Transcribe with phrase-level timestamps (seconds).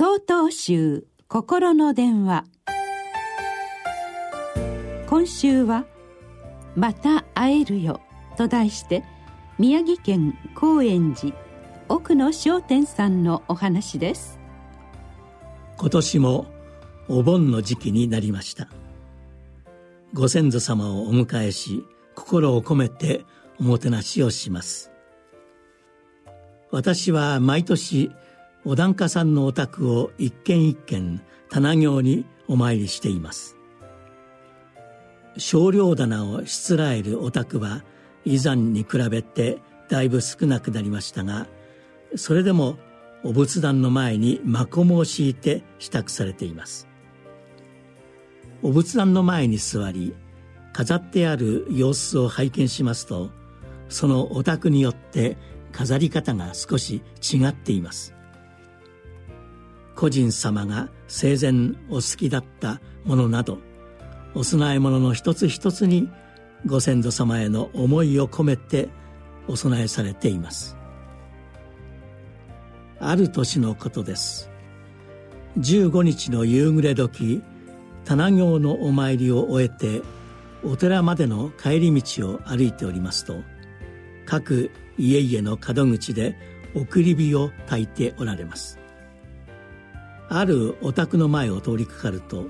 [0.00, 2.44] 総統集心の電話。
[5.08, 5.86] 今週は
[6.78, 8.00] 「また会えるよ」
[8.38, 9.02] と題して
[9.58, 11.34] 宮城県高円寺
[11.88, 14.38] 奥野商店さんのお話です。
[15.76, 16.46] 今年も
[17.08, 18.68] お盆の時期になりました。
[20.14, 21.84] ご先祖様をお迎えし
[22.14, 23.24] 心を込めて
[23.58, 24.92] おもてなしをします。
[26.70, 28.12] 私は毎年
[28.64, 33.56] お檀家さんのお宅を一軒一軒棚行にお参りしています。
[35.36, 37.84] 少量棚をしつらえるお宅は
[38.24, 41.46] 以前に比べてだいぶ少なくなりましたが
[42.16, 42.76] それでも
[43.22, 46.88] お仏壇の前にマコモを敷いて支度されています。
[48.62, 50.14] お仏壇の前に座り
[50.72, 53.30] 飾ってある様子を拝見しますと
[53.88, 55.36] そのお宅によって
[55.70, 58.17] 飾り方が少し違っています。
[59.98, 63.58] 個人様が生前お好きだったものなど
[64.32, 66.08] お供え物の一つ一つに
[66.66, 68.90] ご先祖様への思いを込めて
[69.48, 70.76] お供えされています。
[73.00, 74.50] ある年のことです。
[75.58, 77.42] 15日の夕暮れ時
[78.04, 80.02] 棚行のお参りを終えて
[80.62, 83.42] お寺までの帰り道を歩いておりますと
[84.26, 86.36] 各家々の門口で
[86.76, 88.78] 送り火を焚いておられます。
[90.28, 92.46] あるお宅の前を通りかかると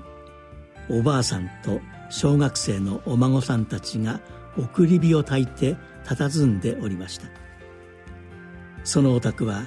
[0.89, 4.19] おばあさんと小学生のお孫さんたちが
[4.57, 7.27] 送り火を焚いて佇んでおりました。
[8.83, 9.65] そのお宅は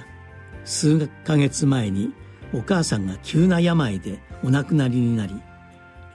[0.65, 2.13] 数ヶ月前に
[2.53, 5.33] お母さんが急な病でお亡くなりになり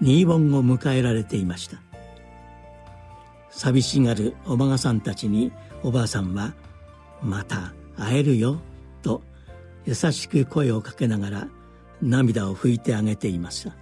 [0.00, 1.80] 新盆を迎えられていました。
[3.50, 6.54] 寂しがるお孫さんたちにおばあさんは
[7.22, 8.60] 「また会えるよ」
[9.02, 9.22] と
[9.86, 11.48] 優しく声をかけながら
[12.02, 13.76] 涙を拭いてあげていました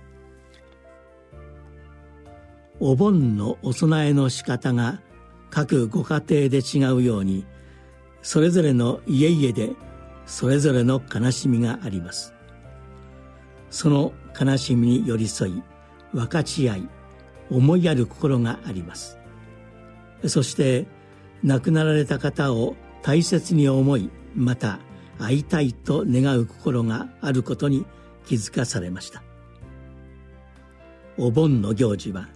[2.78, 5.00] お盆のお供えの仕方が
[5.50, 7.46] 各ご家庭で違うように
[8.22, 9.74] それぞれの家々で
[10.26, 12.34] それぞれの悲しみがあります。
[13.70, 15.62] その悲しみに寄り添い
[16.12, 16.88] 分かち合い
[17.50, 19.18] 思いやる心があります。
[20.26, 20.86] そして
[21.44, 24.80] 亡くなられた方を大切に思いまた
[25.18, 27.86] 会いたいと願う心があることに
[28.26, 29.22] 気づかされました。
[31.16, 32.28] お盆の行事は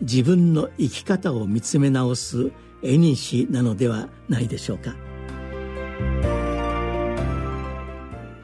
[0.00, 2.50] 自分の生き方を見つめ直す
[2.82, 4.96] 絵にしなのではないでしょうか。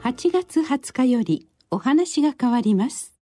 [0.03, 3.20] 8月20日よりお話が変わります。